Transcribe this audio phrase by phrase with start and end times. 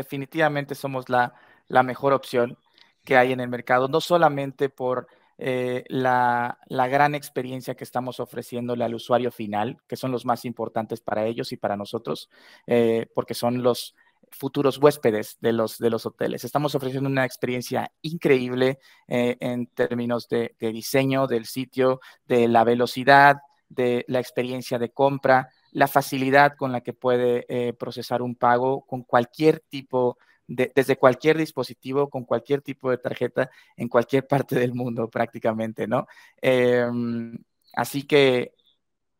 [0.00, 1.34] definitivamente somos la,
[1.82, 2.58] mejor opción
[3.04, 8.84] que hay en el mercado, no solamente por eh, la, gran experiencia que estamos ofreciéndole
[8.84, 12.30] al usuario final, que son los más importantes para ellos y para nosotros,
[12.66, 13.94] eh, porque son los
[14.30, 16.44] futuros huéspedes de los, de los hoteles.
[16.44, 18.78] Estamos ofreciendo una experiencia increíble
[19.08, 23.36] eh, en términos de, diseño del sitio, de la velocidad,
[23.68, 29.02] de la experiencia de compra, la facilidad con la que puede procesar un pago con
[29.02, 30.16] cualquier tipo
[30.48, 36.06] desde cualquier dispositivo, con cualquier tipo de tarjeta, en cualquier parte del mundo prácticamente, ¿no?
[36.40, 37.36] Em,
[37.74, 38.52] así que,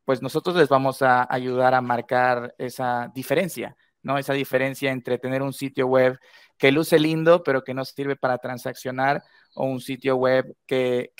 [0.04, 4.18] pues nosotros les vamos a ayudar a marcar esa diferencia, ¿no?
[4.18, 6.18] Esa diferencia entre tener un sitio web
[6.56, 9.22] que luce lindo, pero que no sirve para transaccionar,
[9.54, 11.12] o un sitio web que,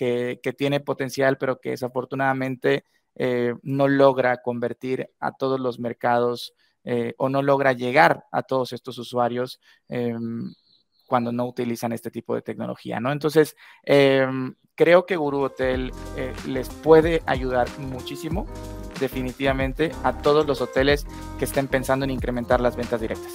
[0.56, 2.84] tiene potencial, pero que desafortunadamente
[3.16, 8.72] eh, no logra convertir a todos los mercados eh, o no logra llegar a todos
[8.72, 10.52] estos usuarios em,
[11.06, 13.10] cuando no utilizan este tipo de tecnología, ¿no?
[13.10, 18.46] Entonces, em, creo que Guru Hotel eh, les puede ayudar muchísimo,
[19.00, 21.06] definitivamente, a todos los hoteles
[21.38, 23.32] que estén pensando en incrementar las ventas directas.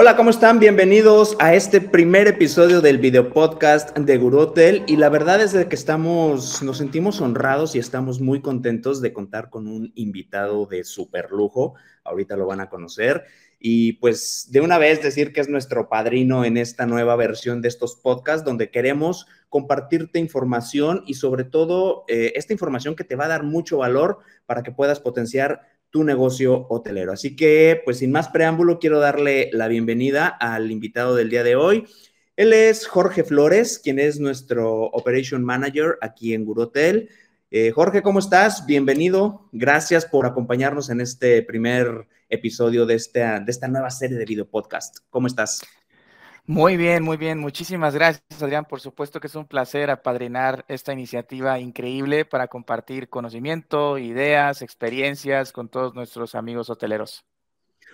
[0.00, 0.60] Hola, ¿cómo están?
[0.60, 4.54] Bienvenidos a este primer episodio del video podcast de Guru.
[4.86, 9.50] Y la verdad es que estamos, nos sentimos honrados y estamos muy contentos de contar
[9.50, 11.74] con un invitado de super lujo.
[12.04, 13.24] Ahorita lo van a conocer.
[13.58, 17.66] Y pues de una vez decir que es nuestro padrino en esta nueva versión de
[17.66, 23.24] estos podcasts donde queremos compartirte información y sobre todo eh, esta información que te va
[23.24, 27.12] a dar mucho valor para que puedas potenciar tu negocio hotelero.
[27.12, 31.56] Así que, pues sin más preámbulo, quiero darle la bienvenida al invitado del día de
[31.56, 31.86] hoy.
[32.36, 37.08] Él es Jorge Flores, quien es nuestro Operation Manager aquí en Gurotel.
[37.50, 38.66] Eh, Jorge, ¿cómo estás?
[38.66, 39.48] Bienvenido.
[39.52, 44.48] Gracias por acompañarnos en este primer episodio de esta, de esta nueva serie de video
[44.48, 44.98] podcast.
[45.10, 45.62] ¿Cómo estás?
[46.48, 47.38] Muy bien, muy bien.
[47.38, 48.64] Muchísimas gracias, Adrián.
[48.64, 55.52] Por supuesto que es un placer apadrinar esta iniciativa increíble para compartir conocimiento, ideas, experiencias
[55.52, 57.26] con todos nuestros amigos hoteleros.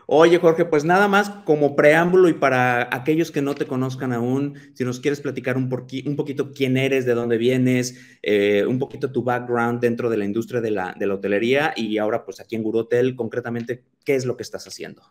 [0.06, 4.54] Oye, Jorge, pues nada más como preámbulo y para aquellos que no te conozcan aún,
[4.75, 9.25] si nos quieres platicar un, poquito quién eres, de dónde vienes, eh, un poquito tu
[9.25, 12.62] background dentro de la industria de la, de la hotelería y ahora pues aquí en
[12.62, 15.03] Guru Hotel, concretamente, ¿qué es lo que estás haciendo?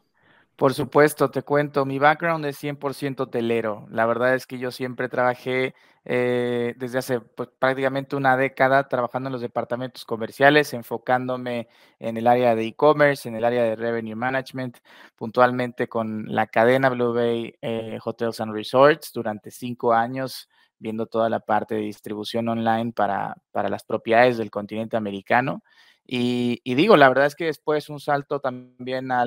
[0.55, 3.87] Por supuesto, te cuento, mi background es 100% telero.
[3.89, 5.73] La verdad es que yo siempre trabajé
[6.05, 11.67] eh, desde hace pues, prácticamente una década trabajando en los departamentos comerciales, enfocándome
[11.99, 14.77] en el área de e-commerce, en el área de revenue management,
[15.15, 21.29] puntualmente con la cadena Blue Bay eh, Hotels and Resorts durante cinco años, viendo toda
[21.29, 25.63] la parte de distribución online para, para las propiedades del continente americano.
[26.05, 29.25] Y, digo, la verdad es que después un salto también a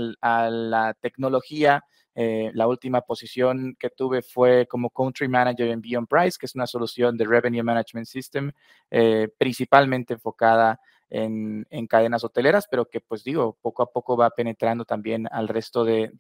[0.51, 1.85] la tecnología.
[2.19, 6.55] Eh, la última posición que tuve fue como Country Manager en Beyond Price, que es
[6.55, 8.53] una solución de Revenue Management System,
[8.91, 10.81] eh, principalmente enfocada
[11.11, 15.85] en, cadenas hoteleras, pero que pues digo, poco a poco va penetrando también al resto
[15.85, 16.11] de,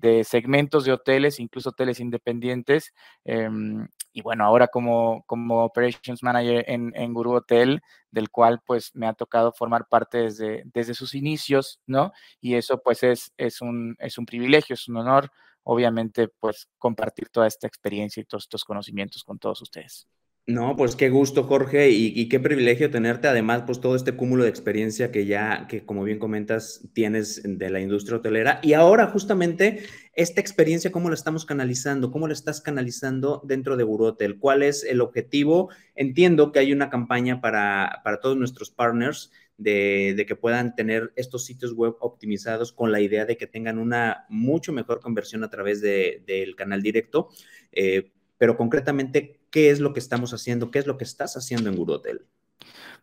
[0.00, 2.94] de segmentos de hoteles, incluso hoteles independientes.
[3.24, 8.90] Em, y bueno, ahora como, como Operations Manager en, en Guru Hotel, del cual pues
[8.94, 12.12] me ha tocado formar parte desde, desde sus inicios, ¿no?
[12.40, 15.30] Y eso pues es, es, un, es un privilegio, es un honor,
[15.62, 20.08] obviamente, pues compartir toda esta experiencia y todos estos conocimientos con todos ustedes.
[20.46, 23.28] No, pues qué gusto, Jorge, y, qué privilegio tenerte.
[23.28, 27.70] Además, pues todo este cúmulo de experiencia que ya, que como bien comentas, tienes de
[27.70, 28.58] la industria hotelera.
[28.62, 32.10] Y ahora, justamente, esta experiencia, ¿cómo la estamos canalizando?
[32.10, 34.38] ¿Cómo la estás canalizando dentro de Hotel?
[34.40, 35.70] ¿Cuál es el objetivo?
[35.94, 41.44] Entiendo que hay una campaña para, para todos nuestros partners de, que puedan tener estos
[41.44, 45.80] sitios web optimizados con la idea de que tengan una mucho mejor conversión a través
[45.80, 47.28] de, del canal directo.
[47.70, 50.70] Eh, pero concretamente, ¿qué es lo que estamos haciendo?
[50.70, 52.26] ¿Qué es lo que estás haciendo en Guru Hotel?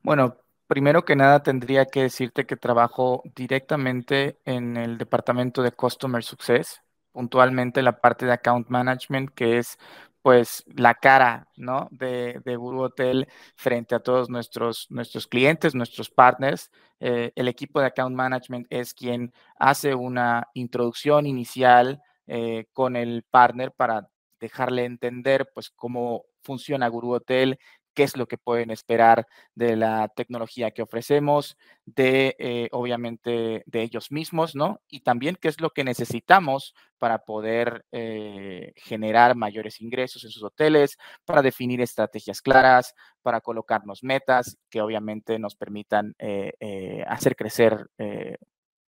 [0.02, 0.38] Bueno,
[0.68, 6.82] primero que nada tendría que decirte que trabajo directamente en el departamento de Customer Success,
[7.12, 9.78] puntualmente la parte de Account Management, que es
[10.22, 11.88] pues la cara, ¿no?
[11.90, 16.70] De, Guru Hotel frente a todos nuestros, nuestros clientes, nuestros partners.
[17.00, 23.24] Eh, el equipo de Account Management es quien hace una introducción inicial eh, con el
[23.24, 27.60] partner para dejarle entender pues cómo funciona Guru Hotel,
[27.98, 29.26] qué es lo que pueden esperar
[29.56, 34.82] de la tecnología que ofrecemos, de eh, obviamente de ellos mismos, ¿no?
[34.88, 40.44] Y también qué es lo que necesitamos para poder eh, generar mayores ingresos en sus
[40.44, 42.94] hoteles, para definir estrategias claras,
[43.24, 47.90] para colocarnos metas que obviamente nos permitan eh, hacer crecer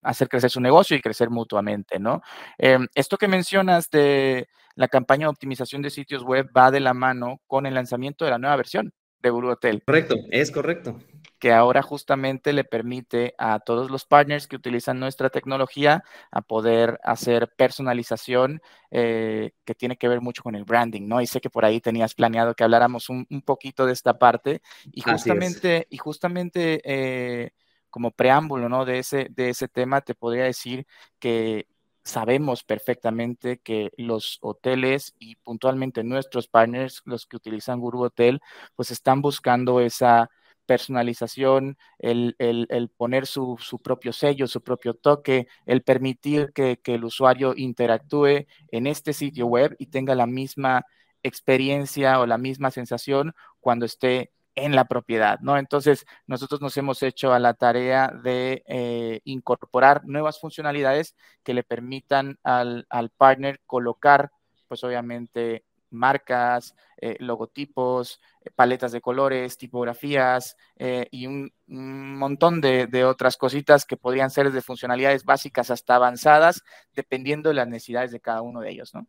[0.07, 2.23] hacer crecer su negocio y crecer mutuamente, ¿no?
[2.59, 6.95] Em, esto que mencionas de la campaña de optimización de sitios web va de la
[6.95, 9.83] mano con el lanzamiento de la nueva versión de Guru Hotel.
[9.85, 10.99] Correcto, es correcto.
[11.39, 16.99] Que ahora justamente le permite a todos los partners que utilizan nuestra tecnología a poder
[17.03, 18.61] hacer personalización
[18.91, 21.21] eh, que tiene que ver mucho con el branding, ¿no?
[21.21, 24.63] Y sé que por ahí tenías planeado que habláramos un, poquito de esta parte
[24.93, 27.51] y justamente, y justamente eh,
[27.91, 28.85] como preámbulo, ¿no?
[28.85, 30.87] De ese, de ese tema te podría decir
[31.19, 31.67] que
[32.07, 38.41] sabemos perfectamente que los hoteles y puntualmente nuestros partners, los que utilizan Guru Hotel,
[38.77, 40.31] pues están buscando esa
[40.67, 42.37] personalización, el,
[42.97, 48.87] poner su, propio sello, su propio toque, el permitir que, que el usuario interactúe en
[48.87, 50.85] este sitio web y tenga la misma
[51.23, 55.59] experiencia o la misma sensación cuando esté en la propiedad, ¿no?
[55.59, 61.15] Entonces, nosotros nos hemos hecho a la tarea de eh, incorporar nuevas funcionalidades
[61.45, 62.87] que le permitan al,
[63.17, 64.33] partner colocar,
[64.67, 70.57] pues obviamente, marcas, eh, logotipos, eh, paletas de colores, tipografías
[71.11, 76.63] y un, montón de, de, otras cositas que podrían ser desde funcionalidades básicas hasta avanzadas,
[76.95, 79.07] dependiendo de las necesidades de cada uno de ellos, ¿no?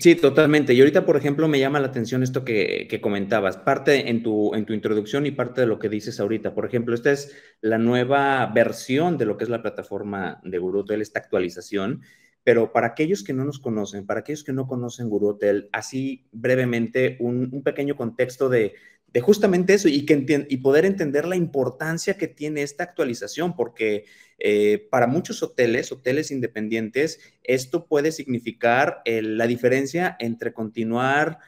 [0.00, 0.74] Sí, totalmente.
[0.74, 4.64] Y ahorita, por ejemplo, me llama la atención esto que, comentabas, parte en tu, en
[4.64, 6.54] tu introducción y parte de lo que dices ahorita.
[6.54, 10.80] Por ejemplo, esta es la nueva versión de lo que es la plataforma de Guru
[10.80, 12.02] Hotel, esta actualización.
[12.44, 16.28] Pero para aquellos que no nos conocen, para aquellos que no conocen Guru Hotel, así
[16.30, 18.74] brevemente un, un pequeño contexto de,
[19.12, 24.04] de justamente eso y, que y poder entender la importancia que tiene esta actualización, porque
[24.38, 31.38] eh, para muchos hoteles, hoteles independientes, esto puede significar la diferencia entre continuar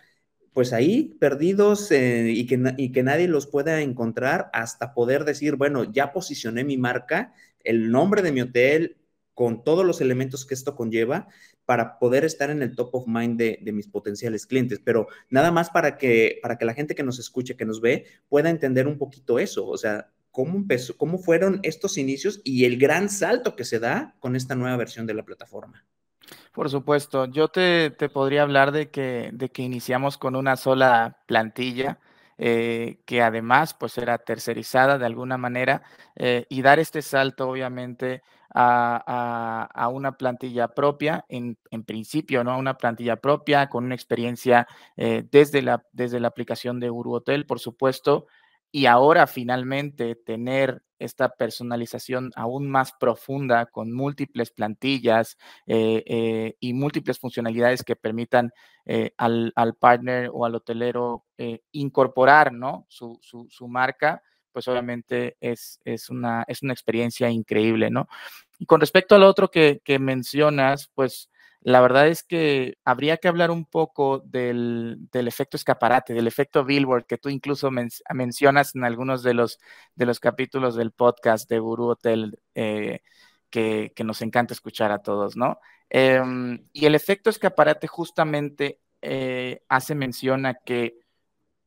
[0.52, 5.56] pues ahí perdidos eh, y, que, y que nadie los pueda encontrar hasta poder decir,
[5.56, 7.32] bueno, ya posicioné mi marca,
[7.62, 8.96] el nombre de mi hotel,
[9.34, 11.28] con todos los elementos que esto conlleva
[11.64, 14.80] para poder estar en el top of mind de, mis potenciales clientes.
[14.84, 18.04] Pero nada más para que, para que la gente que nos escuche, que nos ve,
[18.28, 19.66] pueda entender un poquito eso.
[19.66, 24.54] O sea, cómo fueron estos inicios y el gran salto que se da con esta
[24.54, 25.84] nueva versión de la plataforma.
[26.52, 31.98] Por supuesto, yo te, podría hablar de que, de que iniciamos con una sola plantilla.
[32.42, 35.82] Eh, que además pues era tercerizada de alguna manera
[36.16, 38.22] eh, y dar este salto obviamente
[38.54, 42.58] a, una plantilla propia, en, principio, ¿no?
[42.58, 44.66] Una plantilla propia con una experiencia
[44.96, 48.26] eh, desde, la, desde la aplicación de Uru por supuesto,
[48.72, 56.74] y ahora finalmente tener esta personalización aún más profunda con múltiples plantillas eh, eh, y
[56.74, 58.52] múltiples funcionalidades que permitan
[59.16, 61.24] al, partner o al hotelero
[61.70, 62.86] incorporar ¿no?
[62.88, 64.22] su, su marca
[64.52, 65.80] pues obviamente es,
[66.10, 68.08] una, es una experiencia increíble, ¿no?
[68.58, 71.30] Y con respecto al otro que, mencionas, pues
[71.62, 77.04] la verdad es que habría que hablar un poco del, efecto escaparate, del efecto Billboard,
[77.06, 79.58] que tú incluso mencionas en algunos de los,
[79.94, 83.00] de los capítulos del podcast de Guru Hotel, eh,
[83.50, 85.60] que, nos encanta escuchar a todos, ¿no?
[85.90, 90.98] Em, y el efecto escaparate justamente eh, hace mención a que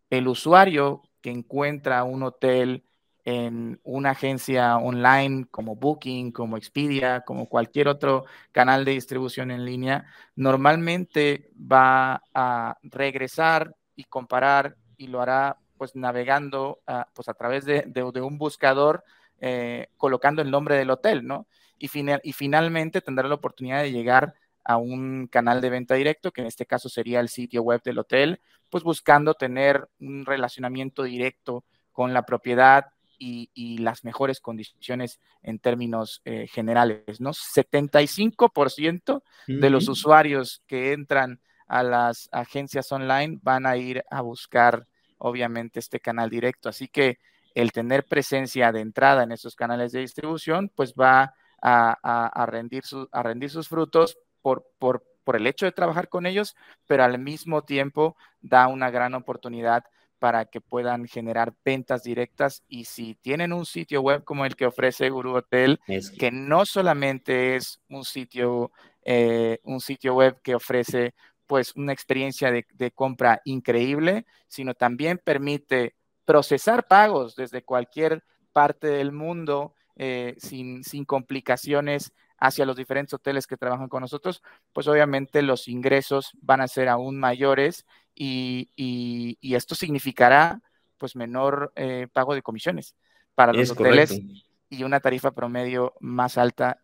[0.10, 2.84] el usuario que encuentra un hotel
[3.26, 9.66] en una agencia online como Booking, como Expedia, como cualquier otro canal de distribución en
[9.66, 17.34] línea, normalmente va a regresar y comparar y lo hará pues navegando ah, pues a
[17.34, 17.86] través de,
[18.22, 19.04] un buscador
[19.40, 21.48] eh, colocando el nombre del hotel, ¿no?
[21.78, 21.90] Y,
[22.24, 26.48] y finalmente tendrá la oportunidad de llegar a un canal de venta directo, que en
[26.48, 32.14] este caso sería el sitio web del hotel, pues buscando tener un relacionamiento directo con
[32.14, 37.32] la propiedad y, las mejores condiciones en términos eh, generales, ¿no?
[37.32, 44.88] 75% de los usuarios que entran a las agencias online van a ir a buscar,
[45.18, 46.70] obviamente, este canal directo.
[46.70, 47.18] Así que
[47.56, 53.24] el tener presencia de entrada en esos canales de distribución, pues va a, rendir, a
[53.24, 56.56] rendir sus frutos por, por, por el hecho de trabajar con ellos,
[56.88, 59.86] pero al mismo tiempo da una gran oportunidad
[60.24, 64.66] para que puedan generar ventas directas y si tienen un sitio web como el que
[64.66, 65.82] ofrece Guru Hotel,
[66.18, 68.72] que no solamente es un sitio,
[69.04, 71.14] eh, un sitio web que ofrece
[71.46, 78.88] pues una experiencia de, de, compra increíble, sino también permite procesar pagos desde cualquier parte
[78.88, 84.88] del mundo eh, sin, sin complicaciones hacia los diferentes hoteles que trabajan con nosotros, pues
[84.88, 90.62] obviamente los ingresos van a ser aún mayores y, esto significará
[90.98, 92.96] pues menor eh, pago de comisiones
[93.36, 94.22] para los hoteles
[94.70, 96.82] y una tarifa promedio más alta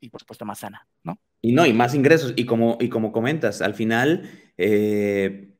[0.00, 1.18] y por supuesto más sana, ¿no?
[1.42, 2.32] Y no, y más ingresos.
[2.36, 5.54] Y como, y como comentas, al final, eh,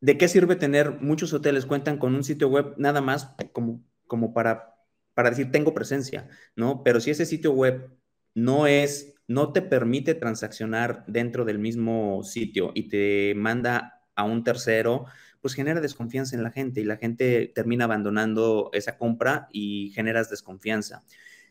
[0.00, 4.32] ¿de qué sirve tener muchos hoteles cuentan con un sitio web nada más como, como
[4.32, 4.76] para,
[5.14, 6.82] para decir tengo presencia, ¿no?
[6.82, 7.90] Pero si ese sitio web
[8.34, 14.42] no es, no te permite transaccionar dentro del mismo sitio y te manda a un
[14.42, 15.06] tercero,
[15.40, 20.28] pues genera desconfianza en la gente y la gente termina abandonando esa compra y generas
[20.28, 21.04] desconfianza.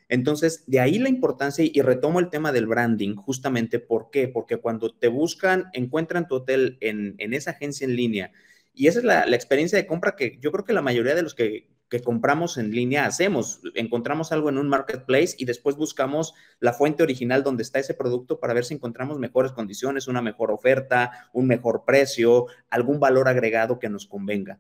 [0.10, 4.28] Entonces, de ahí la importancia y retomo el tema del branding, justamente, ¿por qué?
[4.28, 8.32] Porque cuando te buscan, encuentran tu hotel en, esa agencia en línea
[8.74, 11.24] y esa es la, la, experiencia de compra que yo creo que la mayoría de
[11.24, 13.62] los que que compramos en línea hacemos.
[13.76, 18.40] Encontramos algo en un marketplace y después buscamos la fuente original donde está ese producto
[18.40, 23.80] para ver si encontramos mejores condiciones, una mejor oferta, un mejor precio, algún valor agregado
[23.80, 24.60] que nos convenga.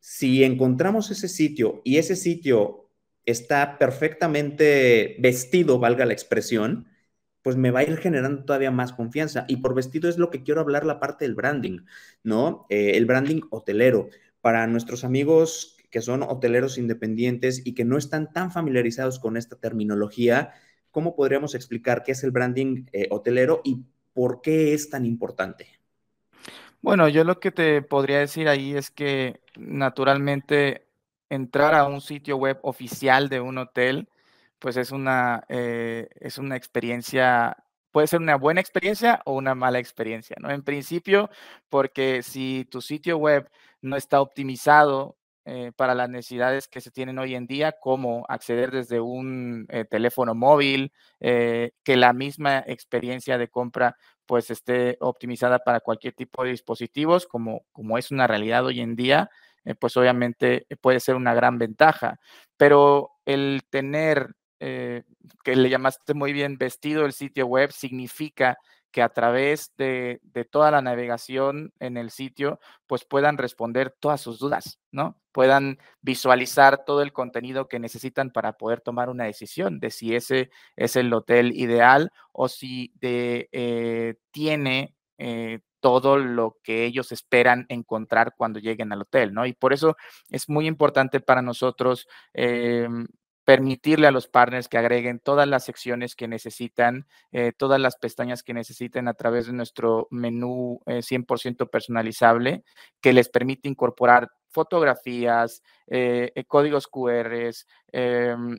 [0.00, 2.90] Si encontramos ese sitio y ese sitio
[3.26, 6.86] está perfectamente vestido, valga la expresión,
[7.42, 9.44] pues me va a ir generando todavía más confianza.
[9.48, 11.80] Y por vestido es lo que quiero hablar la parte del branding,
[12.22, 12.66] ¿no?
[12.70, 14.08] Eh, el branding hotelero.
[14.40, 19.56] Para nuestros amigos que son hoteleros independientes y que no están tan familiarizados con esta
[19.56, 20.52] terminología,
[20.90, 25.78] ¿cómo podríamos explicar qué es el branding eh, hotelero y por qué es tan importante?
[26.80, 30.86] Bueno, yo lo que te podría decir ahí es que naturalmente
[31.28, 34.08] entrar a un sitio web oficial de un hotel,
[34.58, 37.56] pues es una, eh, es una experiencia,
[37.90, 40.50] puede ser una buena experiencia o una mala experiencia, ¿no?
[40.50, 41.30] En principio,
[41.68, 45.16] porque si tu sitio web no está optimizado
[45.50, 49.86] eh, para las necesidades que se tienen hoy en día, como acceder desde un eh,
[49.86, 56.44] teléfono móvil, eh, que la misma experiencia de compra pues esté optimizada para cualquier tipo
[56.44, 59.30] de dispositivos, como, como es una realidad hoy en día,
[59.80, 62.20] pues obviamente puede ser una gran ventaja.
[62.58, 65.04] Pero el tener, que
[65.44, 68.58] le llamaste muy bien, vestido el sitio web, significa
[68.90, 74.38] que a través de, toda la navegación en el sitio, pues puedan responder todas sus
[74.38, 75.20] dudas, ¿no?
[75.32, 80.50] Puedan visualizar todo el contenido que necesitan para poder tomar una decisión de si ese
[80.76, 87.66] es el hotel ideal o si de, eh, tiene eh, todo lo que ellos esperan
[87.68, 89.46] encontrar cuando lleguen al hotel, ¿no?
[89.46, 89.96] Y por eso
[90.30, 92.08] es muy importante para nosotros
[93.48, 98.42] permitirle a los partners que agreguen todas las secciones que necesitan, eh, todas las pestañas
[98.42, 102.62] que necesiten a través de nuestro menú 100% eh, personalizable,
[103.00, 107.50] que les permite incorporar fotografías, eh, códigos QR,
[107.92, 108.58] em,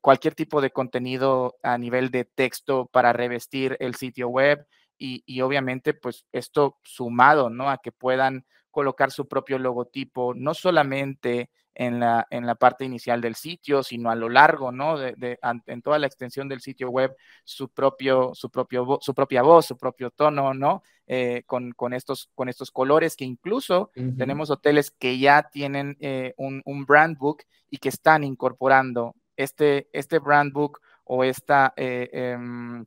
[0.00, 5.42] cualquier tipo de contenido a nivel de texto para revestir el sitio web y, y
[5.42, 7.68] obviamente pues esto sumado, ¿no?
[7.68, 13.20] A que puedan colocar su propio logotipo, no solamente en la, en la parte inicial
[13.20, 14.98] del sitio, sino a lo largo, ¿no?
[14.98, 17.14] De, en toda la extensión del sitio web,
[17.44, 20.82] su, propio, su, propio, su propia voz, su propio tono, ¿no?
[21.06, 26.32] Eh, con, con, estos, con estos colores que incluso tenemos hoteles que ya tienen eh,
[26.36, 31.72] un, un, brand book y que están incorporando este, este brand book o esta...
[31.76, 32.84] Eh, em,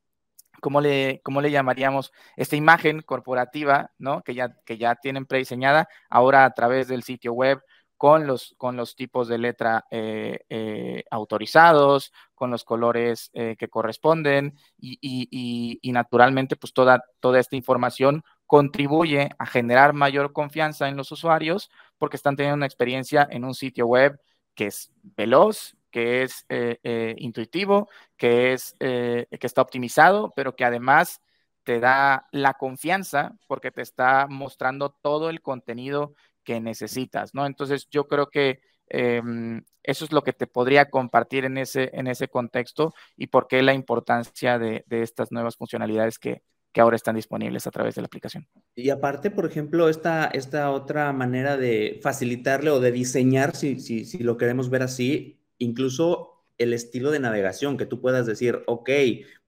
[0.62, 2.12] ¿cómo le, cómo le llamaríamos?
[2.36, 4.24] Esta imagen corporativa, ¿no?
[4.24, 7.62] Que ya, que ya tienen prediseñada, ahora a través del sitio web
[7.98, 13.70] con los, con los tipos de letra eh, eh, autorizados, con los colores eh, que
[13.70, 21.12] corresponden y, naturalmente pues toda, toda esta información contribuye a generar mayor confianza en los
[21.12, 24.20] usuarios porque están teniendo una experiencia en un sitio web
[24.56, 26.46] que es veloz, que es
[27.18, 31.22] intuitivo, que, es, que está optimizado, pero que además
[31.64, 36.14] te da la confianza porque te está mostrando todo el contenido
[36.46, 37.46] que necesitas, ¿no?
[37.46, 42.08] Entonces yo creo que em, eso es lo que te podría compartir en ese, en
[42.08, 46.42] ese contexto y por qué la importancia de, estas nuevas funcionalidades que,
[46.78, 48.50] ahora están disponibles a través de la aplicación.
[48.75, 54.04] Y aparte, por ejemplo, esta, esta otra manera de facilitarle o de diseñar, si, si,
[54.04, 58.90] si lo queremos ver así, incluso el estilo de navegación, que tú puedas decir, ok,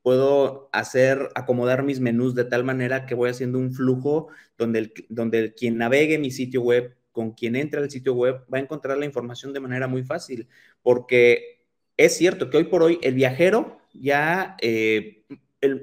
[0.07, 4.93] puedo hacer, acomodar mis menús de tal manera que voy haciendo un flujo donde, el,
[5.09, 8.97] donde quien navegue mi sitio web, con quien entre al sitio web, va a encontrar
[8.97, 10.47] la información de manera muy fácil,
[10.81, 11.61] porque
[11.97, 15.25] es cierto que hoy por hoy el viajero ya, eh,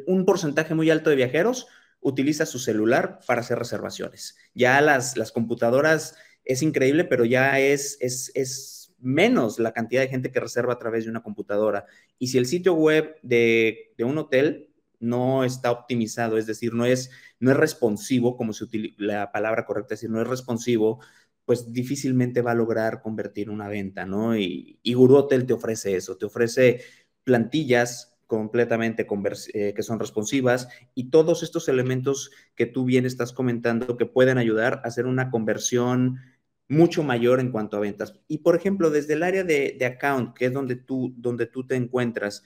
[0.06, 1.66] un porcentaje muy alto de viajeros
[2.00, 4.38] utiliza su celular para hacer reservaciones.
[4.54, 6.16] Ya las, las computadoras
[6.46, 10.78] es increíble, pero ya es, es, es menos la cantidad de gente que reserva a
[10.78, 11.86] través de una computadora.
[12.18, 14.70] Y si el sitio web de, de un hotel
[15.00, 19.66] no está optimizado, es decir, no es, no es responsivo, como se utiliza la palabra
[19.66, 21.00] correcta, es decir, no es responsivo,
[21.44, 24.36] pues difícilmente va a lograr convertir una venta, ¿no?
[24.36, 26.80] Y, y Guru Hotel te ofrece eso, te ofrece
[27.22, 29.06] plantillas completamente
[29.52, 34.38] eh, que son responsivas y todos estos elementos que tú bien estás comentando que pueden
[34.38, 36.20] ayudar a hacer una conversión
[36.68, 38.20] mucho mayor en cuanto a ventas.
[38.28, 41.66] Y por ejemplo, desde el área de, de account, que es donde tú, donde tú
[41.66, 42.44] te encuentras,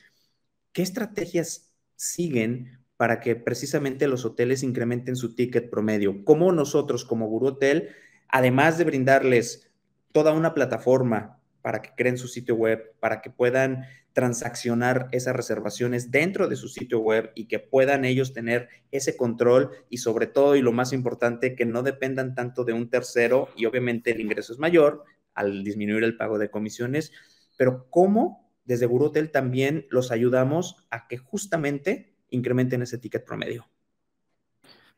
[0.73, 6.25] ¿qué estrategias siguen para que precisamente los hoteles incrementen su ticket promedio?
[6.25, 7.91] ¿Cómo nosotros como Guru Hotel
[8.29, 9.71] además de brindarles
[10.13, 13.85] toda una plataforma para que creen su sitio web, para que puedan
[14.19, 19.71] transaccionar esas reservaciones dentro de su sitio web y que puedan ellos tener ese control
[19.91, 23.67] y sobre todo y lo más importante, que no dependan tanto de un tercero y
[23.67, 27.13] obviamente el ingreso es mayor al disminuir el pago de comisiones,
[27.57, 33.69] pero cómo desde Hotel también los ayudamos a que justamente incrementen ese ticket promedio.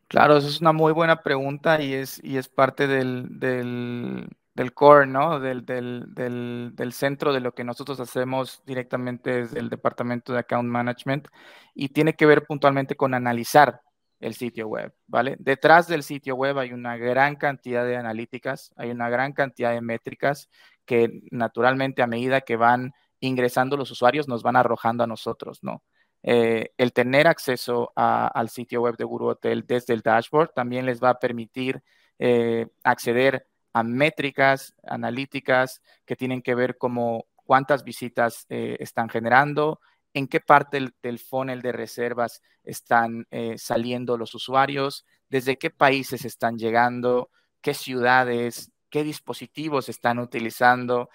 [0.08, 4.30] Claro, eso es una muy buena pregunta y es, y es parte del, del,
[4.74, 5.40] core, ¿no?
[5.40, 11.28] Del, del, centro de lo que nosotros hacemos directamente desde el departamento de Account Management
[11.74, 13.80] y tiene que ver puntualmente con analizar
[14.20, 15.36] el sitio web, ¿vale?
[15.38, 19.80] Detrás del sitio web hay una gran cantidad de analíticas, hay una gran cantidad de
[19.80, 20.50] métricas
[20.84, 25.82] que naturalmente a medida que van ingresando los usuarios nos van arrojando a nosotros, ¿no?
[26.22, 31.02] Eh, el tener acceso al sitio web de Guru Hotel desde el dashboard también les
[31.02, 31.82] va a permitir
[32.18, 39.80] eh, acceder a métricas analíticas que tienen que ver como cuántas visitas eh, están generando,
[40.12, 46.58] en qué parte del, funnel de reservas están saliendo los usuarios, desde qué países están
[46.58, 51.10] llegando, qué ciudades, qué dispositivos están utilizando,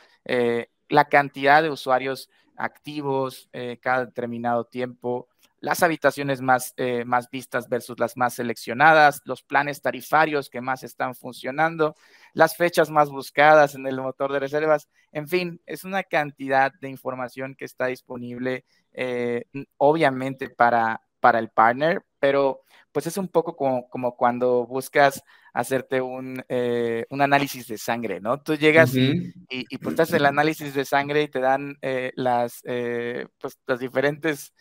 [0.88, 5.28] la cantidad de usuarios activos eh, cada determinado tiempo,
[5.65, 10.84] las habitaciones más, eh, más vistas versus las más seleccionadas, los planes tarifarios que más
[10.84, 11.95] están funcionando,
[12.34, 16.89] las fechas más buscadas en el motor de reservas, en fin, es una cantidad de
[16.89, 19.45] información que está disponible, eh,
[19.77, 22.62] obviamente para, para el partner, pero
[22.95, 25.21] pues es un poco como, como cuando buscas
[25.53, 28.41] hacerte un, eh, un, análisis de sangre, ¿no?
[28.41, 32.62] Tú llegas y, y, pues haces el análisis de sangre y te dan eh, las,
[32.63, 34.53] eh, pues, las diferentes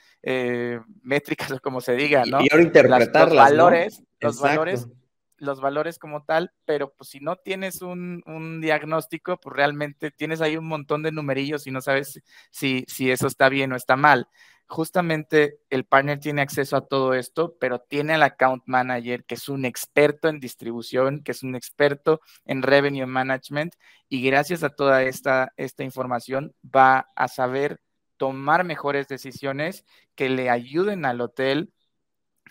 [1.04, 2.40] métricas o como se diga, ¿no?
[2.40, 4.88] Y, ahora interpretarlas, los valores, los valores,
[5.36, 10.40] los valores como tal, pero pues si no tienes un, un, diagnóstico, pues realmente tienes
[10.40, 12.20] ahí un montón de numerillos y no sabes
[12.50, 14.26] si, si eso está bien o está mal
[14.66, 19.48] justamente el partner tiene acceso a todo esto, pero tiene al account manager que es
[19.48, 23.74] un experto en distribución, que es un experto en revenue management
[24.08, 27.80] y gracias a toda esta, esta información va a saber
[28.16, 31.72] tomar mejores decisiones que le ayuden al hotel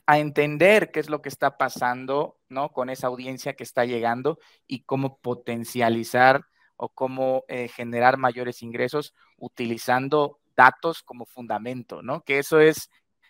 [0.06, 2.70] a entender qué es lo que está pasando, ¿no?
[2.70, 6.46] Con esa audiencia que está llegando y cómo potencializar
[6.76, 12.22] o cómo eh, generar mayores ingresos utilizando datos como fundamento, ¿no?
[12.22, 12.90] Que eso es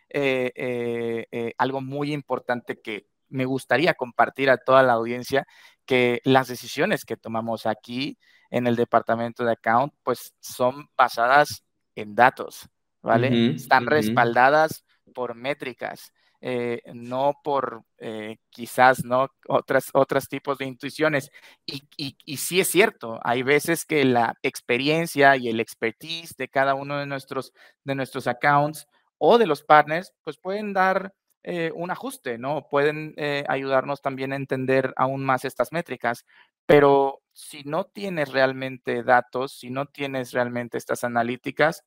[0.09, 5.47] eh, eh, eh, algo muy importante que me gustaría compartir a toda la audiencia,
[5.85, 8.17] que las decisiones que tomamos aquí
[8.51, 11.63] en el departamento de account, pues son basadas
[11.95, 12.69] en datos,
[13.01, 13.55] ¿vale?
[13.55, 16.13] Están respaldadas por métricas.
[16.45, 21.31] Eh, no por eh, quizás no otras, otros tipos de intuiciones.
[21.65, 26.75] Y, y, sí es cierto, hay veces que la experiencia y el expertise de cada
[26.75, 27.53] uno de nuestros,
[27.85, 32.67] de nuestros accounts o de los partners, pues pueden dar eh, un ajuste, ¿no?
[32.69, 33.15] Pueden
[33.47, 36.25] ayudarnos también a entender aún más estas métricas.
[36.65, 41.85] Pero si no tienes realmente datos, si no tienes realmente estas analíticas,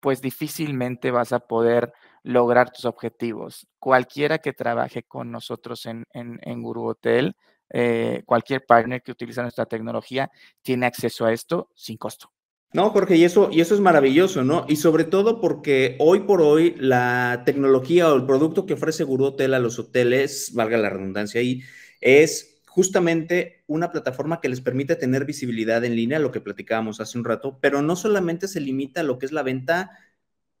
[0.00, 3.66] pues difícilmente vas a poder lograr tus objetivos.
[3.78, 7.36] Cualquiera que trabaje con nosotros en, en, Guru Hotel,
[7.70, 10.30] eh, cualquier partner que utiliza nuestra tecnología,
[10.62, 12.30] tiene acceso a esto sin costo.
[12.72, 14.66] No, Jorge, y eso, y eso es maravilloso, ¿no?
[14.68, 19.26] Y sobre todo porque hoy por hoy la tecnología o el producto que ofrece Guru
[19.26, 21.62] Hotel a los hoteles, valga la redundancia ahí,
[22.02, 22.47] es
[22.78, 27.24] justamente una plataforma que les permite tener visibilidad en línea, lo que platicábamos hace un
[27.24, 29.98] rato, pero no solamente se limita a lo que es la venta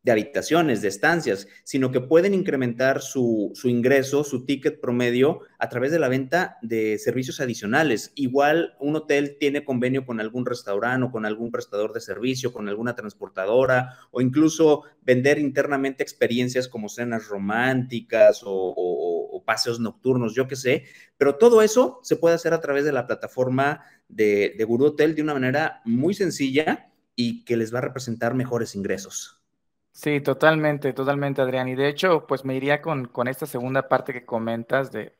[0.02, 5.92] de habitaciones, de estancias, sino que pueden incrementar su, ingreso, su ticket promedio a través
[5.92, 8.10] de la venta de servicios adicionales.
[8.16, 12.68] Igual un hotel tiene convenio con algún restaurante o con algún prestador de servicio, con
[12.68, 20.46] alguna transportadora o incluso vender internamente experiencias como cenas románticas o o, paseos nocturnos, yo
[20.46, 20.84] qué sé,
[21.16, 25.14] pero todo eso se puede hacer a través de la plataforma de, de Guru Hotel
[25.14, 29.38] de una manera muy sencilla y que les va a representar mejores ingresos.
[29.98, 31.66] Sí, totalmente, totalmente, Adrián.
[31.66, 35.12] Y de hecho, pues me iría con, con esta segunda parte que comentas de,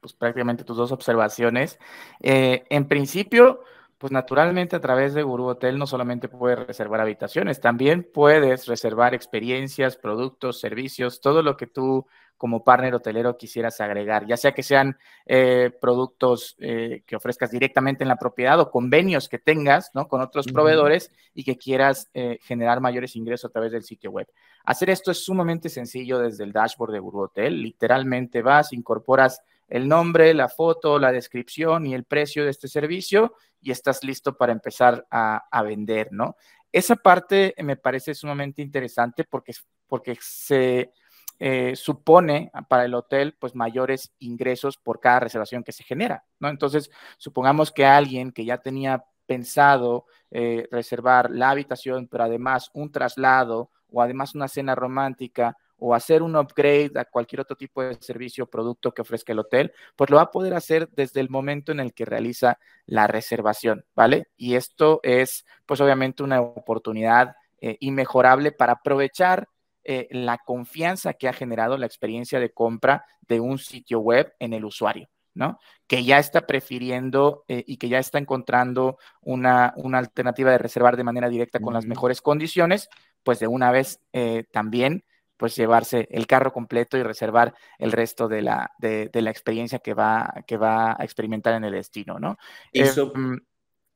[0.00, 1.80] pues, prácticamente tus dos observaciones.
[2.20, 3.64] Eh, en principio,
[4.00, 9.12] pues naturalmente a través de Guru Hotel no solamente puedes reservar habitaciones, también puedes reservar
[9.12, 12.06] experiencias, productos, servicios, todo lo que tú
[12.38, 18.02] como partner hotelero quisieras agregar, ya sea que sean eh, productos eh, que ofrezcas directamente
[18.02, 20.08] en la propiedad o convenios que tengas ¿no?
[20.08, 24.28] con otros proveedores y que quieras eh, generar mayores ingresos a través del sitio web.
[24.64, 27.60] Hacer esto es sumamente sencillo desde el dashboard de Guru Hotel.
[27.60, 33.34] Literalmente vas, incorporas el nombre, la foto, la descripción y el precio de este servicio
[33.62, 36.36] y estás listo para empezar a, a vender, ¿no?
[36.72, 39.54] Esa parte me parece sumamente interesante porque,
[39.86, 40.92] porque se
[41.38, 46.48] eh, supone para el hotel pues mayores ingresos por cada reservación que se genera, ¿no?
[46.48, 52.92] Entonces, supongamos que alguien que ya tenía pensado eh, reservar la habitación, pero además un
[52.92, 57.94] traslado o además una cena romántica o hacer un upgrade a cualquier otro tipo de
[58.00, 61.30] servicio o producto que ofrezca el hotel, pues lo va a poder hacer desde el
[61.30, 64.28] momento en el que realiza la reservación, ¿vale?
[64.36, 69.48] Y esto es, pues obviamente, una oportunidad eh, inmejorable para aprovechar
[69.82, 74.52] eh, la confianza que ha generado la experiencia de compra de un sitio web en
[74.52, 75.58] el usuario, ¿no?
[75.86, 81.04] Que ya está prefiriendo eh, y que ya está encontrando una, alternativa de reservar de
[81.04, 82.90] manera directa con las mejores condiciones,
[83.22, 85.02] pues de una vez eh, también
[85.40, 89.94] pues llevarse el carro completo y reservar el resto de la, de, la experiencia que
[89.94, 92.36] va, que va a experimentar en el destino, ¿no?
[92.74, 93.36] Mm,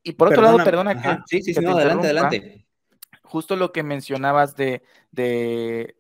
[0.03, 1.19] y por otro lado, perdona que...
[1.27, 2.67] Sí, sí, no, adelante, adelante.
[3.25, 4.85] Justo lo que mencionabas de,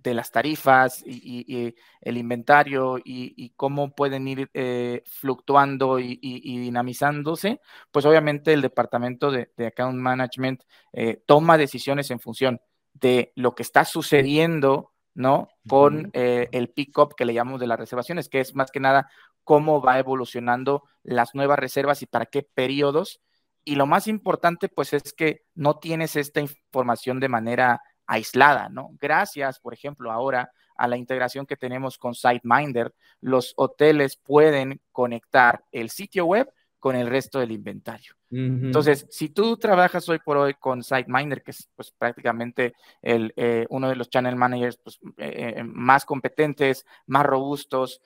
[0.02, 6.16] las tarifas y, el inventario y, cómo pueden ir eh, fluctuando y,
[6.59, 10.62] dinamizándose, pues obviamente el departamento de, account management
[10.94, 12.62] eh, toma decisiones en función
[12.94, 15.48] de lo que está sucediendo, ¿no?
[15.68, 19.09] Con eh, el pick-up que le llamamos de las reservaciones, que es más que nada
[19.44, 23.20] cómo va evolucionando las nuevas reservas y para qué periodos
[23.64, 28.90] y lo más importante, pues, es que no tienes esta información de manera aislada, ¿no?
[29.00, 35.64] Gracias, por ejemplo, ahora a la integración que tenemos con SiteMinder, los hoteles pueden conectar
[35.72, 38.14] el sitio web con el resto del inventario.
[38.37, 43.64] Entonces, si tú trabajas hoy por hoy con SiteMinder, que es pues, prácticamente el, eh,
[43.70, 48.01] uno de los channel managers pues, eh, eh, más competentes, más robustos,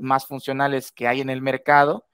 [0.00, 2.06] más funcionales que hay en el mercado,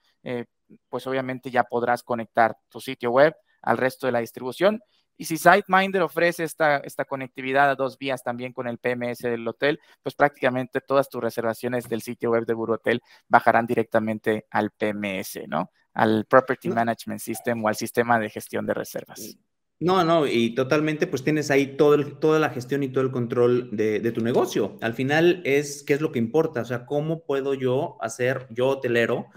[0.89, 4.81] pues obviamente ya podrás conectar tu sitio web al resto de la distribución.
[5.17, 9.47] Y si SiteMinder ofrece esta, esta conectividad a dos vías también con el PMS del
[9.47, 15.47] hotel, pues prácticamente todas tus reservaciones del sitio web de Hotel bajarán directamente al PMS,
[15.47, 15.71] ¿no?
[15.95, 19.37] Al Property Management System o al sistema de gestión de reservas.
[19.79, 23.75] No, no, y totalmente, pues tienes ahí todo toda la gestión y todo el control
[23.75, 24.77] de, de, tu negocio.
[24.81, 28.67] Al final es qué es lo que importa, o sea, cómo puedo yo hacer, yo
[28.67, 29.27] hotelero,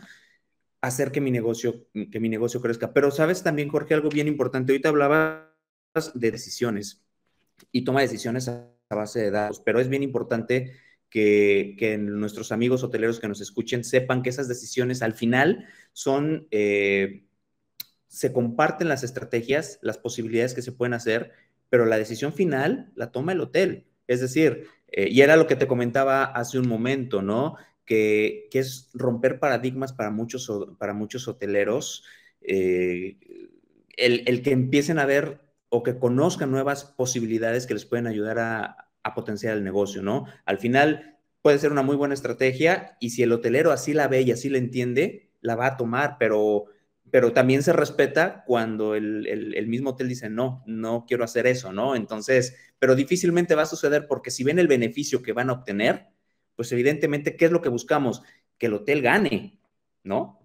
[0.81, 2.92] hacer que mi negocio, que mi negocio crezca.
[2.92, 4.73] Pero sabes también, Jorge, algo bien importante.
[4.73, 5.49] Ahorita hablabas
[6.14, 7.03] de decisiones
[7.73, 10.73] y toma decisiones a base de datos, pero es bien importante
[11.11, 16.47] que, que nuestros amigos hoteleros que nos escuchen sepan que esas decisiones al final son,
[16.51, 17.25] eh,
[18.07, 21.33] se comparten las estrategias, las posibilidades que se pueden hacer,
[21.71, 23.87] pero la decisión final la toma el hotel.
[24.07, 27.57] Es decir, eh, y era lo que te comentaba hace un momento, ¿no?
[27.88, 32.05] que, es romper paradigmas para muchos, para muchos hoteleros,
[32.42, 33.18] eh,
[33.97, 35.40] el, que empiecen a ver
[35.71, 40.27] o que conozcan nuevas posibilidades que les pueden ayudar a, potenciar el negocio, ¿no?
[40.44, 44.23] Al final puede ser una muy buena estrategia y si el hotelero así la ve
[44.23, 46.66] y así la entiende, la va a tomar, pero,
[47.11, 51.73] pero también se respeta cuando el, el, mismo hotel dice, no, no quiero hacer eso,
[51.73, 51.94] ¿no?
[51.94, 56.09] Entonces, pero difícilmente va a suceder porque si ven el beneficio que van a obtener,
[56.57, 58.23] pues evidentemente, ¿qué es lo que buscamos?
[58.59, 59.59] Que el hotel gane,
[60.03, 60.38] ¿no?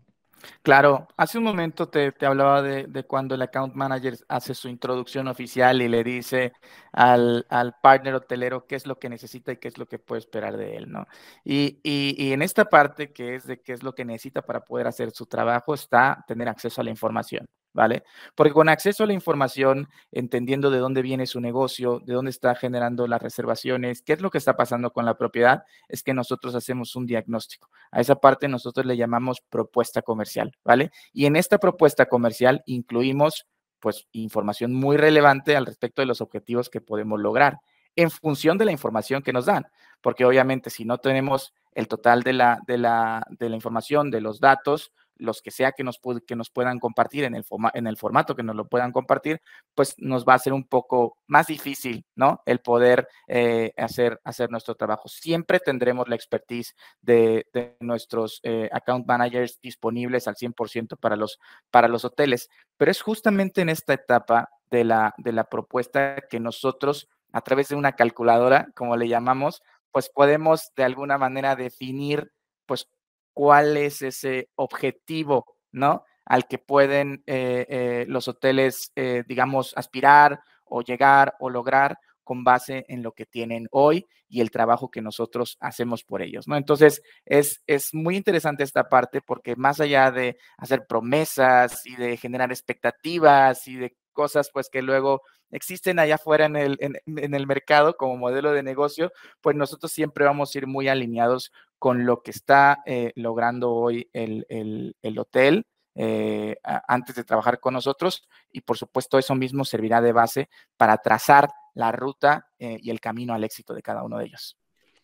[0.62, 5.82] Claro, hace un momento te, hablaba de, cuando el account manager hace su introducción oficial
[5.82, 6.54] y le dice
[6.92, 7.46] al,
[7.82, 10.76] partner hotelero qué es lo que necesita y qué es lo que puede esperar de
[10.78, 11.08] él, ¿no?
[11.44, 14.88] Y, y, en esta parte que es de qué es lo que necesita para poder
[14.88, 17.46] hacer su trabajo está tener acceso a la información.
[17.74, 18.04] ¿Vale?
[18.36, 22.56] Porque con acceso a la información, entendiendo de dónde viene su negocio, de dónde está
[22.56, 26.56] generando las reservaciones, qué es lo que está pasando con la propiedad, es que nosotros
[26.56, 27.70] hacemos un diagnóstico.
[27.92, 30.92] A esa parte nosotros le llamamos propuesta comercial, ¿vale?
[31.12, 33.48] Y en esta propuesta comercial incluimos
[33.80, 37.60] pues información muy relevante al respecto de los objetivos que podemos lograr
[37.96, 39.68] en función de la información que nos dan,
[40.02, 44.22] porque obviamente si no tenemos el total de la, de la, de la información, de
[44.22, 47.98] los datos, los que sea que nos, que nos puedan compartir en el, en el
[47.98, 49.42] formato que nos lo puedan compartir,
[49.74, 52.42] pues nos va a ser un poco más difícil, ¿no?
[52.46, 55.08] El poder eh, hacer, hacer nuestro trabajo.
[55.08, 57.46] Siempre tendremos la expertise de,
[57.80, 61.40] nuestros eh, account managers disponibles al 100% para los,
[61.72, 66.40] para los hoteles, pero es justamente en esta etapa de la, de la propuesta que
[66.40, 72.32] nosotros, a través de una calculadora, como le llamamos, pues podemos de alguna manera definir,
[72.66, 72.90] pues,
[73.34, 76.06] cuál es ese objetivo, ¿no?
[76.26, 82.44] Al que pueden eh, eh, los hoteles, eh, digamos, aspirar o llegar o lograr con
[82.44, 86.56] base en lo que tienen hoy y el trabajo que nosotros hacemos por ellos, ¿no?
[86.56, 92.18] Entonces, es, es muy interesante esta parte porque más allá de hacer promesas y de
[92.18, 95.22] generar expectativas y de cosas pues que luego
[95.54, 100.26] existen allá afuera en el, en, el mercado como modelo de negocio, pues nosotros siempre
[100.26, 101.52] vamos a ir muy alineados
[101.84, 105.66] con lo que está eh, logrando hoy el, el, hotel
[105.96, 106.56] eh,
[106.88, 111.50] antes de trabajar con nosotros y por supuesto eso mismo servirá de base para trazar
[111.74, 114.58] la ruta eh, y el camino al éxito de cada uno de ellos.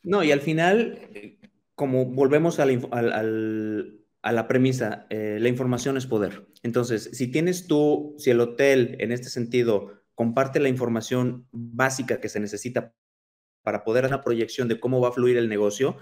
[0.04, 1.10] No, y al final,
[1.76, 6.48] como volvemos al, al a la premisa, la información es poder.
[6.64, 12.30] Entonces, si tienes tú, si el hotel en este sentido comparte la información básica que
[12.30, 12.94] se necesita
[13.64, 15.98] para poder hacer una proyección de cómo va a fluir el negocio,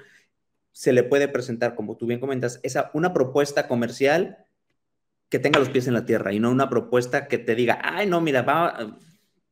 [0.78, 4.46] se le puede presentar, como tú bien comentas, esa, una propuesta comercial
[5.28, 8.06] que tenga los pies en la tierra y no una propuesta que te diga, ay,
[8.06, 8.98] no, mira, va a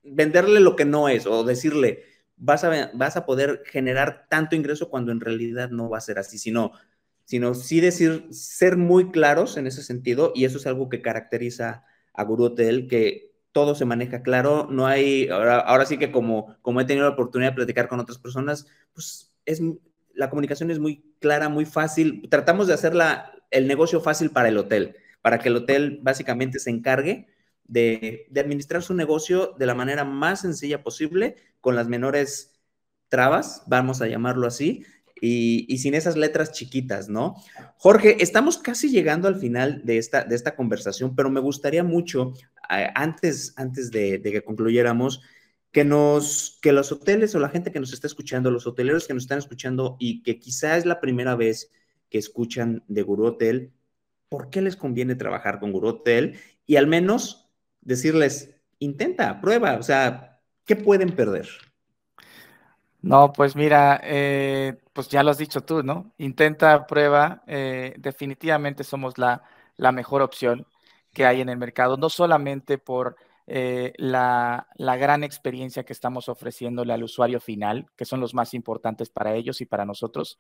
[0.03, 2.03] venderle lo que no es o decirle,
[2.35, 6.19] vas a, vas a poder generar tanto ingreso cuando en realidad no va a ser
[6.19, 6.73] así, sino
[7.23, 11.83] sino sí decir, ser muy claros en ese sentido, y eso es algo que caracteriza
[12.13, 16.81] a Guru Hotel, que todo se maneja claro, no hay, ahora, sí que como, como
[16.81, 19.59] he tenido la oportunidad de platicar con otras personas, pues es,
[20.15, 22.93] la comunicación es muy clara, muy fácil, tratamos de hacer
[23.51, 27.27] el negocio fácil para el hotel, para que el hotel básicamente se encargue
[27.65, 32.59] de, de administrar su negocio de la manera más sencilla posible, con las menores
[33.09, 34.85] trabas, vamos a llamarlo así,
[35.21, 37.35] y, sin esas letras chiquitas, ¿no?
[37.77, 42.33] Jorge, estamos casi llegando al final de esta, de esta conversación, pero me gustaría mucho,
[42.69, 45.21] eh, antes, antes de, que concluyéramos,
[45.75, 49.13] que, nos, que los hoteles o la gente que nos está escuchando, los hoteleros que
[49.13, 51.69] nos están escuchando y que quizá es la primera vez
[52.09, 53.73] que escuchan de Guru Hotel,
[54.29, 56.39] ¿por qué les conviene trabajar con Guru Hotel?
[56.65, 61.49] Y al menos decirles, intenta, prueba, o sea, ¿qué pueden perder?
[63.01, 66.13] No, pues mira, eh, pues ya lo has dicho tú, ¿no?
[66.19, 69.43] Intenta, prueba, eh, definitivamente somos la,
[69.75, 70.65] la, mejor opción
[71.11, 76.29] que hay en el mercado, no solamente por eh, la, la, gran experiencia que estamos
[76.29, 80.37] ofreciéndole al usuario final, que son los más importantes para ellos y para nosotros,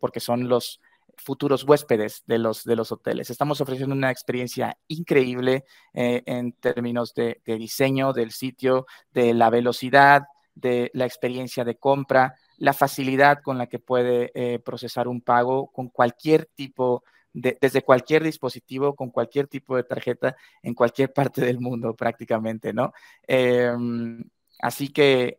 [0.00, 0.80] porque son los
[1.16, 3.30] futuros huéspedes de los, de los hoteles.
[3.30, 10.22] Estamos ofreciendo una experiencia increíble en términos de, diseño del sitio, de la velocidad,
[10.54, 15.70] de la experiencia de compra, la facilidad con la que puede eh, procesar un pago
[15.72, 21.40] con cualquier tipo de, desde cualquier dispositivo, con cualquier tipo de tarjeta en cualquier parte
[21.42, 22.92] del mundo prácticamente, ¿no?
[23.26, 24.22] Em,
[24.60, 25.38] así que,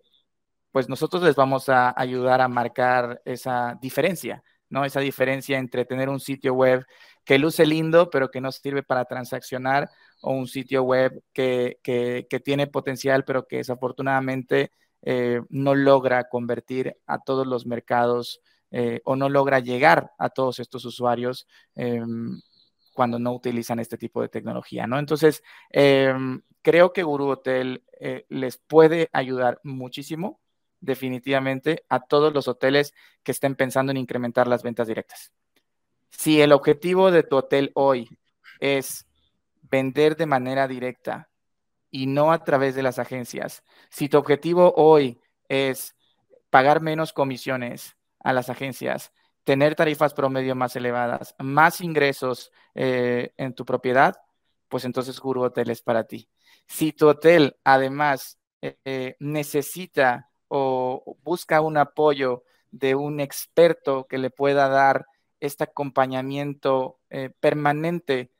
[0.71, 4.85] pues nosotros les vamos a ayudar a marcar esa diferencia, ¿no?
[4.85, 6.85] Esa diferencia entre tener un sitio web
[7.23, 9.89] que luce lindo, pero que no sirve para transaccionar,
[10.21, 14.71] o un sitio web que, que, que tiene potencial, pero que desafortunadamente
[15.03, 18.41] eh, no logra convertir a todos los mercados
[18.75, 22.41] eh, o no logra llegar a todos estos usuarios em,
[22.91, 24.97] cuando no utilizan este tipo de tecnología, ¿no?
[24.97, 30.39] Entonces, em, creo que Guru Hotel eh, les puede ayudar muchísimo,
[30.81, 35.31] definitivamente, a todos los hoteles que estén pensando en incrementar las ventas directas.
[36.09, 38.09] Si el objetivo de tu hotel hoy
[38.59, 39.07] es
[39.61, 41.29] vender de manera directa
[41.91, 43.63] y no a través de las agencias.
[43.91, 45.95] Si tu objetivo hoy es
[46.49, 49.11] pagar menos comisiones a las agencias,
[49.43, 54.15] tener tarifas promedio más elevadas, más ingresos eh, en tu propiedad,
[54.69, 56.29] pues entonces Guru Hotel es para ti.
[56.67, 64.17] Si tu hotel además eh, eh, necesita o busca un apoyo de un experto que
[64.17, 65.05] le pueda dar
[65.39, 66.99] este acompañamiento
[67.39, 68.31] permanente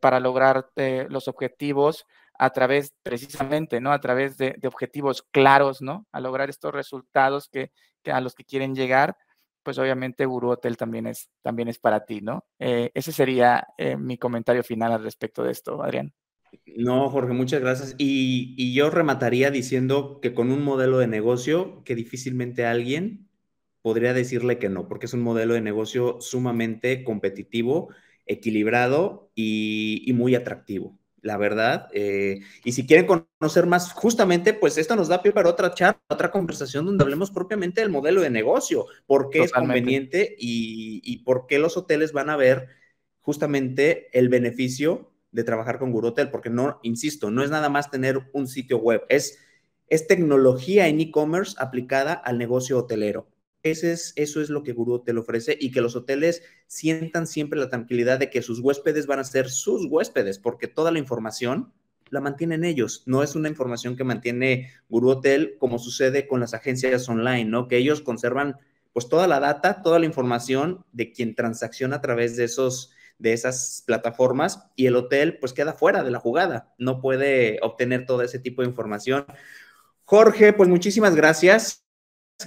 [0.00, 0.70] para lograr
[1.08, 2.06] los objetivos,
[2.40, 3.92] a través precisamente, ¿no?
[3.92, 6.06] A través de, objetivos claros, ¿no?
[6.10, 7.70] A lograr estos resultados que,
[8.06, 9.16] a los que quieren llegar,
[9.62, 12.44] pues obviamente Guru Hotel también es, también es para ti, ¿no?
[12.58, 16.12] Eh, ese sería eh, mi comentario final al respecto de esto, Adrián.
[16.66, 17.94] No, Jorge, muchas gracias.
[17.98, 23.28] Y, y, yo remataría diciendo que con un modelo de negocio que difícilmente alguien
[23.82, 27.90] podría decirle que no, porque es un modelo de negocio sumamente competitivo,
[28.26, 31.88] equilibrado y, muy atractivo, la verdad.
[31.92, 36.00] Eh, y si quieren conocer más, justamente, pues esto nos da pie para otra charla,
[36.08, 41.18] otra conversación donde hablemos propiamente del modelo de negocio, por qué es conveniente y, y
[41.18, 42.68] por qué los hoteles van a ver
[43.20, 47.90] justamente el beneficio de trabajar con Guru Hotel, porque no, insisto, no es nada más
[47.90, 49.38] tener un sitio web, es,
[49.88, 53.28] es tecnología en e-commerce aplicada al negocio hotelero.
[53.62, 57.58] Ese es, eso es lo que Guru Hotel ofrece y que los hoteles sientan siempre
[57.58, 61.72] la tranquilidad de que sus huéspedes van a ser sus huéspedes, porque toda la información
[62.08, 63.02] la mantienen ellos.
[63.06, 67.68] No es una información que mantiene Guru Hotel como sucede con las agencias online, ¿no?
[67.68, 68.56] Que ellos conservan
[68.92, 73.34] pues toda la data, toda la información de quien transacciona a través de esos de
[73.34, 78.22] esas plataformas y el hotel pues queda fuera de la jugada, no puede obtener todo
[78.22, 79.26] ese tipo de información.
[80.04, 81.84] Jorge, pues muchísimas gracias.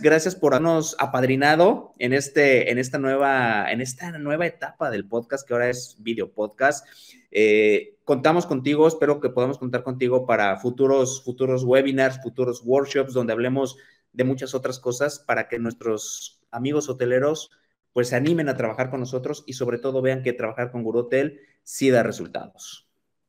[0.01, 5.47] Gracias por habernos apadrinado en, este, en, esta nueva, en esta nueva etapa del podcast,
[5.47, 6.87] que ahora es video podcast.
[7.31, 13.33] Eh, contamos contigo, espero que podamos contar contigo para futuros, futuros webinars, futuros workshops, donde
[13.33, 13.77] hablemos
[14.11, 17.51] de muchas otras cosas para que nuestros amigos hoteleros
[17.91, 20.99] pues se animen a trabajar con nosotros y sobre todo vean que trabajar con Guru
[20.99, 22.87] Hotel sí da resultados.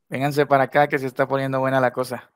[0.09, 2.31] Vénganse para acá que se está poniendo buena la cosa.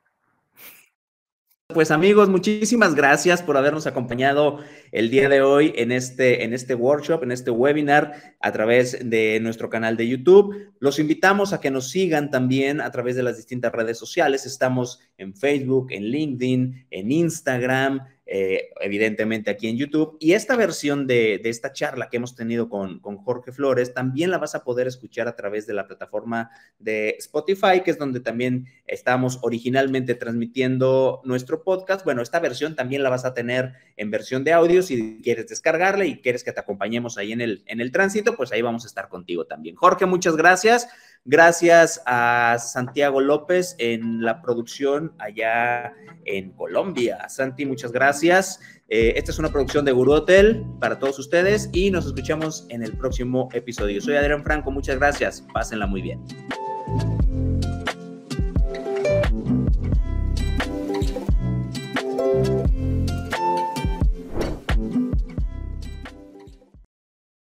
[1.72, 4.58] Pues amigos, muchísimas gracias por habernos acompañado
[4.92, 9.40] el día de hoy en este, en este workshop, en este webinar a través de
[9.40, 10.74] nuestro canal de YouTube.
[10.80, 14.48] Los invitamos a que nos sigan también a través de las distintas redes sociales.
[14.48, 18.02] Estamos en Facebook, en LinkedIn, en Instagram,
[18.32, 20.16] eh, evidentemente aquí en YouTube.
[20.20, 24.54] Y esta versión de, esta charla que hemos tenido con, Jorge Flores también la vas
[24.54, 29.40] a poder escuchar a través de la plataforma de Spotify, que es donde también estamos
[29.42, 32.06] originalmente transmitiendo nuestro podcast.
[32.06, 34.84] Bueno, esta versión también la vas a tener en versión de audio.
[34.84, 38.52] Si quieres descargarla y quieres que te acompañemos ahí en el, en el tránsito, pues
[38.52, 39.76] ahí vamos a estar contigo también.
[39.76, 40.88] Jorge, muchas gracias.
[41.26, 45.94] Gracias a Santiago López en la producción allá
[46.26, 47.28] en Colombia.
[47.30, 48.60] Santi, muchas gracias.
[48.88, 52.84] Eh, esta es una producción de Guru Hotel para todos ustedes y nos escuchamos en
[52.84, 54.02] el próximo episodio.
[54.02, 55.46] Soy Adrián Franco, muchas gracias.
[55.54, 56.20] Pásenla muy bien.